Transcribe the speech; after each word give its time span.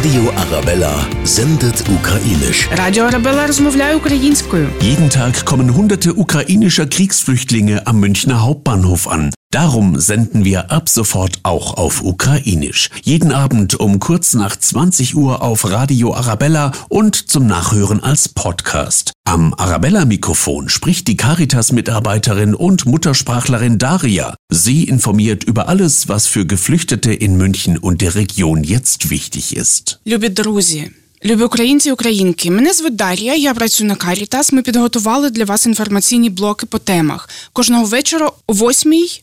Radio 0.00 0.32
Arabella 0.36 1.06
sendet 1.24 1.84
ukrainisch. 1.88 2.76
Радіо 2.76 3.04
Арабела 3.04 3.46
розмовляє 3.46 3.96
українською. 3.96 4.68
Jeden 4.80 5.16
Tag 5.18 5.44
kommen 5.44 5.70
hunderte 5.70 6.10
ukrainischer 6.10 6.86
Kriegsflüchtlinge 6.86 7.80
am 7.84 8.00
Münchner 8.00 8.34
Hauptbahnhof 8.34 9.08
an. 9.08 9.30
Darum 9.50 9.98
senden 9.98 10.44
wir 10.44 10.70
ab 10.70 10.88
sofort 10.88 11.40
auch 11.42 11.74
auf 11.74 12.02
Ukrainisch. 12.02 12.90
Jeden 13.02 13.32
Abend 13.32 13.78
um 13.80 14.00
kurz 14.00 14.34
nach 14.34 14.54
20 14.56 15.16
Uhr 15.16 15.40
auf 15.40 15.70
Radio 15.70 16.14
Arabella 16.14 16.72
und 16.88 17.30
zum 17.30 17.46
Nachhören 17.46 18.02
als 18.02 18.28
Podcast. 18.28 19.12
Am 19.24 19.54
Arabella-Mikrofon 19.54 20.68
spricht 20.68 21.08
die 21.08 21.16
Caritas-Mitarbeiterin 21.16 22.54
und 22.54 22.86
Muttersprachlerin 22.86 23.78
Daria. 23.78 24.34
Sie 24.50 24.84
informiert 24.84 25.44
über 25.44 25.68
alles, 25.68 26.08
was 26.08 26.26
für 26.26 26.44
Geflüchtete 26.44 27.14
in 27.14 27.36
München 27.36 27.78
und 27.78 28.02
der 28.02 28.14
Region 28.14 28.62
jetzt 28.62 29.10
wichtig 29.10 29.56
ist. 29.56 30.00
Любі 30.06 30.28
друзі, 30.28 30.90
любі 31.25 31.43
українці 31.43 31.89
і 31.89 31.91
українки. 31.91 32.51
Мене 32.51 32.73
звуть 32.73 32.95
Дар'я, 32.95 33.35
я 33.35 33.53
працюю 33.53 33.87
на 33.87 33.95
Caritas. 33.95 34.53
Ми 34.53 34.61
підготували 34.61 35.29
для 35.29 35.45
вас 35.45 35.65
інформаційні 35.65 36.29
блоки 36.29 36.65
по 36.65 36.79
темах. 36.79 37.29
Кожного 37.53 37.83
вечора 37.83 38.31
о 38.47 38.53
восьмій 38.53 39.21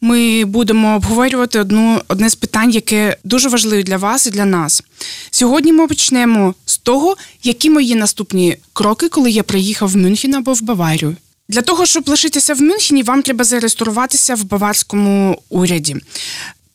ми 0.00 0.44
будемо 0.44 0.96
обговорювати 0.96 1.60
одну 1.60 2.00
одне 2.08 2.30
з 2.30 2.34
питань, 2.34 2.70
яке 2.70 3.16
дуже 3.24 3.48
важливе 3.48 3.82
для 3.82 3.96
вас 3.96 4.26
і 4.26 4.30
для 4.30 4.44
нас. 4.44 4.82
Сьогодні 5.30 5.72
ми 5.72 5.86
почнемо 5.86 6.54
з 6.66 6.78
того, 6.78 7.16
які 7.42 7.70
мої 7.70 7.94
наступні 7.94 8.56
кроки, 8.72 9.08
коли 9.08 9.30
я 9.30 9.42
приїхав 9.42 9.88
в 9.88 9.96
Мюнхен 9.96 10.34
або 10.34 10.52
в 10.52 10.62
Баварію. 10.62 11.16
Для 11.48 11.62
того, 11.62 11.86
щоб 11.86 12.08
лишитися 12.08 12.54
в 12.54 12.62
Мюнхені, 12.62 13.02
вам 13.02 13.22
треба 13.22 13.44
зареєструватися 13.44 14.34
в 14.34 14.44
баварському 14.44 15.42
уряді. 15.48 15.96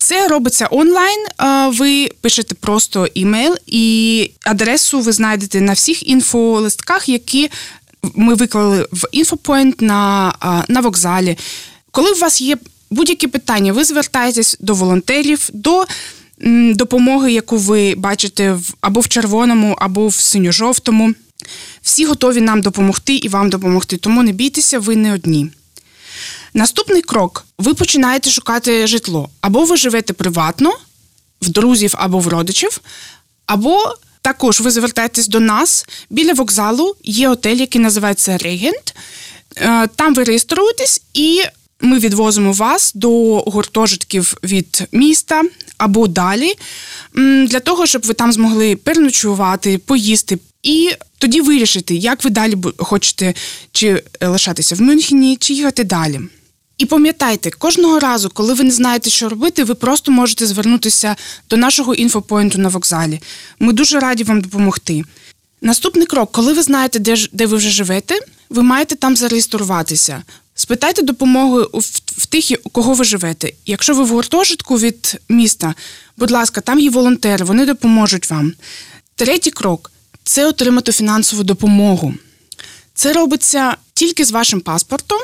Це 0.02 0.28
робиться 0.28 0.68
онлайн. 0.72 1.26
Ви 1.78 2.10
пишете 2.22 2.56
просто 2.56 3.08
імейл, 3.14 3.58
і 3.68 4.32
адресу 4.44 5.00
ви 5.00 5.12
знайдете 5.12 5.62
на 5.62 5.74
всіх 5.74 6.08
інфолистках, 6.08 7.10
які 7.10 7.50
ми 8.16 8.34
виклали 8.34 8.88
в 8.92 9.08
інфопоінт 9.12 9.82
на, 9.82 10.34
на 10.68 10.80
вокзалі. 10.80 11.38
Коли 11.92 12.12
у 12.12 12.16
вас 12.16 12.42
є 12.42 12.58
будь-які 12.90 13.28
питання, 13.28 13.74
ви 13.74 13.84
звертаєтесь 13.84 14.58
до 14.60 14.74
волонтерів, 14.74 15.50
до 15.54 15.86
допомоги, 16.74 17.32
яку 17.32 17.58
ви 17.58 17.96
бачите 17.98 18.58
або 18.82 19.00
в 19.00 19.08
червоному, 19.08 19.76
або 19.80 20.08
в 20.08 20.14
синьо-жовтому. 20.14 21.14
Всі 21.82 22.06
готові 22.06 22.42
нам 22.42 22.62
допомогти 22.62 23.16
і 23.16 23.30
вам 23.30 23.50
допомогти, 23.50 23.98
тому 23.98 24.24
не 24.24 24.32
бійтеся, 24.32 24.80
ви 24.80 24.96
не 24.96 25.14
одні. 25.14 25.52
Наступний 26.54 27.02
крок: 27.02 27.46
ви 27.58 27.74
починаєте 27.74 28.30
шукати 28.30 28.88
житло. 28.88 29.30
Або 29.42 29.66
ви 29.66 29.78
живете 29.78 30.14
приватно, 30.14 30.78
в 31.42 31.50
друзів 31.50 31.94
або 31.98 32.20
в 32.20 32.28
родичів, 32.28 32.82
або 33.46 33.96
також 34.22 34.62
ви 34.62 34.72
звертаєтесь 34.72 35.28
до 35.28 35.40
нас. 35.40 35.86
Біля 36.10 36.34
вокзалу 36.34 36.96
є 37.04 37.30
отель, 37.30 37.56
який 37.56 37.82
називається 37.82 38.38
Регент. 38.38 38.96
Е, 39.58 39.88
Там 39.96 40.14
ви 40.14 40.24
реєструєтесь 40.24 41.02
і. 41.14 41.42
Ми 41.84 42.00
відвозимо 42.00 42.52
вас 42.52 42.92
до 42.96 43.10
гуртожитків 43.40 44.38
від 44.44 44.84
міста 44.92 45.42
або 45.78 46.08
далі, 46.08 46.54
для 47.48 47.60
того, 47.60 47.86
щоб 47.86 48.02
ви 48.02 48.14
там 48.14 48.32
змогли 48.32 48.76
переночувати, 48.76 49.78
поїсти, 49.78 50.40
і 50.64 50.90
тоді 51.18 51.42
вирішити, 51.42 51.96
як 51.96 52.24
ви 52.24 52.30
далі 52.30 52.58
хочете 52.78 53.34
чи 53.72 54.04
лишатися 54.22 54.76
в 54.76 54.82
Мюнхені, 54.82 55.38
чи 55.38 55.54
їхати 55.54 55.84
далі. 55.84 56.20
І 56.82 56.86
пам'ятайте, 56.86 57.50
кожного 57.50 58.00
разу, 58.00 58.30
коли 58.30 58.54
ви 58.54 58.64
не 58.64 58.72
знаєте, 58.72 59.10
що 59.10 59.30
робити, 59.30 59.64
ви 59.64 59.76
просто 59.76 60.12
можете 60.12 60.48
звернутися 60.48 61.16
до 61.50 61.58
нашого 61.58 61.94
інфопоінту 61.94 62.58
на 62.58 62.70
вокзалі. 62.70 63.22
Ми 63.60 63.74
дуже 63.74 64.00
раді 64.00 64.24
вам 64.24 64.42
допомогти. 64.42 65.04
Наступний 65.62 66.06
крок, 66.06 66.32
коли 66.32 66.54
ви 66.54 66.62
знаєте, 66.62 67.00
де, 67.00 67.16
де 67.32 67.46
ви 67.46 67.58
вже 67.58 67.70
живете, 67.70 68.20
ви 68.50 68.64
маєте 68.64 68.96
там 68.96 69.16
зареєструватися. 69.16 70.24
Спитайте 70.56 71.02
допомоги 71.02 71.66
в 72.18 72.26
тих, 72.26 72.46
у 72.64 72.70
кого 72.70 72.94
ви 72.94 73.04
живете. 73.04 73.52
Якщо 73.66 73.94
ви 73.94 74.04
в 74.04 74.10
гуртожитку 74.10 74.78
від 74.78 75.18
міста, 75.30 75.74
будь 76.18 76.32
ласка, 76.32 76.62
там 76.62 76.80
є 76.80 76.90
волонтери, 76.90 77.46
вони 77.46 77.66
допоможуть 77.66 78.30
вам. 78.30 78.54
Третій 79.16 79.52
крок 79.52 79.92
це 80.24 80.48
отримати 80.48 80.92
фінансову 80.92 81.44
допомогу. 81.44 82.14
Це 82.94 83.14
робиться 83.14 83.76
тільки 83.94 84.26
з 84.26 84.32
вашим 84.32 84.62
паспортом. 84.62 85.20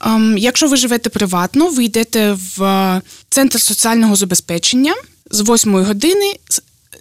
Ем, 0.00 0.38
Якщо 0.38 0.68
ви 0.68 0.76
живете 0.76 1.10
приватно, 1.10 1.70
ви 1.70 1.84
йдете 1.84 2.36
в 2.56 2.62
е, 2.62 3.02
центр 3.28 3.60
соціального 3.60 4.16
забезпечення 4.16 4.94
з 5.30 5.40
8 5.40 5.84
години, 5.84 6.34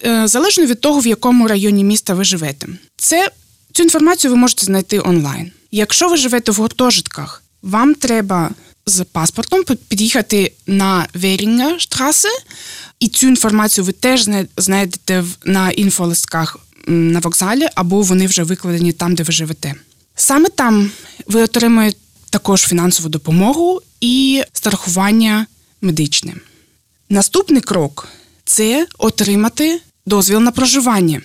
е, 0.06 0.28
залежно 0.28 0.66
від 0.66 0.82
того, 0.82 1.00
в 1.00 1.08
якому 1.08 1.48
районі 1.48 1.84
міста 1.84 2.14
ви 2.14 2.24
живете. 2.24 2.68
Це 2.98 3.32
цю 3.74 3.84
інформацію 3.84 4.32
ви 4.32 4.38
можете 4.38 4.66
знайти 4.66 5.00
онлайн. 5.00 5.52
Якщо 5.72 6.10
ви 6.10 6.18
живете 6.18 6.52
в 6.52 6.56
гуртожитках, 6.56 7.44
вам 7.62 7.96
треба 7.96 8.50
з 8.86 9.04
паспортом 9.04 9.64
під'їхати 9.88 10.52
на 10.68 11.08
Верінга 11.14 11.80
штрасе, 11.80 12.30
і 13.00 13.08
цю 13.08 13.28
інформацію 13.28 13.86
ви 13.86 13.92
теж 13.92 14.28
знайдете 14.58 15.24
на 15.46 15.72
інфолистках 15.72 16.58
на 16.88 17.20
вокзалі, 17.20 17.68
або 17.76 18.02
вони 18.02 18.28
вже 18.28 18.44
викладені 18.44 18.94
там, 18.94 19.16
де 19.16 19.24
ви 19.24 19.34
живете. 19.34 19.76
Саме 20.16 20.50
там 20.50 20.92
ви 21.28 21.42
отримаєте 21.42 21.98
також 22.30 22.62
фінансову 22.62 23.10
допомогу 23.10 23.82
і 24.02 24.44
страхування 24.54 25.48
медичне. 25.82 26.34
Наступний 27.10 27.62
крок 27.62 28.08
це 28.46 28.88
отримати 28.98 29.82
дозвіл 30.06 30.40
на 30.40 30.52
проживання. 30.52 31.22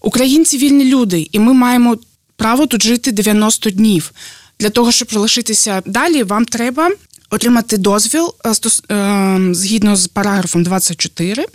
Українці 0.00 0.58
вільні 0.58 0.84
люди, 0.84 1.28
і 1.32 1.38
ми 1.38 1.52
маємо 1.52 1.96
право 2.36 2.66
тут 2.66 2.82
жити 2.82 3.12
90 3.12 3.70
днів. 3.70 4.12
Для 4.60 4.70
того, 4.70 4.92
щоб 4.92 5.08
залишитися 5.12 5.82
далі, 5.86 6.22
вам 6.22 6.44
треба 6.44 6.90
отримати 7.30 7.76
дозвіл 7.76 8.34
е, 8.44 8.52
е, 8.94 9.54
згідно 9.54 9.96
з 9.96 10.06
параграфом 10.06 10.62
24. 10.62 11.46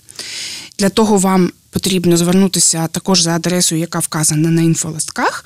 Для 0.80 0.90
того 0.90 1.18
вам 1.18 1.52
потрібно 1.70 2.18
звернутися 2.18 2.88
також 2.88 3.22
за 3.22 3.36
адресою, 3.36 3.82
яка 3.82 4.00
вказана 4.00 4.50
на 4.50 4.62
інфолистках, 4.62 5.46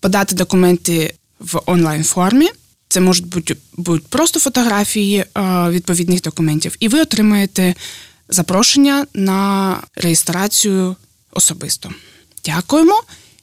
подати 0.00 0.34
документи 0.34 1.14
в 1.52 1.60
онлайн 1.66 2.04
формі. 2.04 2.48
Це 2.88 3.00
можуть 3.00 3.26
бути, 3.26 3.56
бути 3.76 4.04
просто 4.08 4.40
фотографії 4.40 5.18
е, 5.18 5.26
відповідних 5.70 6.22
документів, 6.22 6.76
і 6.80 6.88
ви 6.88 7.00
отримаєте 7.00 7.74
запрошення 8.28 9.06
на 9.14 9.76
реєстрацію 9.96 10.96
особисто. 11.32 11.90
Дякуємо. 12.44 13.02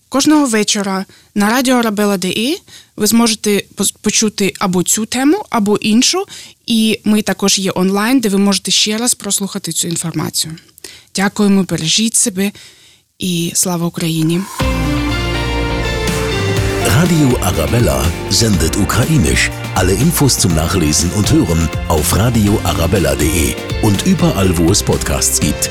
Кожного 0.09 0.45
вечора 0.45 1.05
на 1.35 1.49
радіо 1.49 1.75
Арабела 1.75 2.17
ДІ 2.17 2.57
ви 2.95 3.07
зможете 3.07 3.63
почути 4.01 4.53
або 4.59 4.83
цю 4.83 5.05
тему, 5.05 5.45
або 5.49 5.77
іншу. 5.77 6.25
І 6.65 6.99
ми 7.03 7.21
також 7.21 7.59
є 7.59 7.71
онлайн, 7.75 8.19
де 8.19 8.29
ви 8.29 8.37
можете 8.37 8.71
ще 8.71 8.97
раз 8.97 9.13
прослухати 9.13 9.71
цю 9.71 9.87
інформацію. 9.87 10.55
Дякуємо, 11.15 11.63
бережіть 11.63 12.15
себе 12.15 12.51
і 13.19 13.51
слава 13.55 13.87
Україні! 13.87 14.41
Radio 16.95 17.37
Arabella 17.41 18.03
sendet 18.29 18.75
ukrainisch. 18.75 19.49
Alle 19.75 19.93
Infos 19.93 20.37
zum 20.37 20.53
Nachlesen 20.53 21.09
und 21.13 21.31
Hören 21.31 21.69
auf 21.87 22.15
radioarabella.de 22.15 23.55
und 23.81 24.05
überall, 24.05 24.55
wo 24.57 24.69
es 24.71 24.83
Podcasts 24.83 25.39
gibt. 25.39 25.69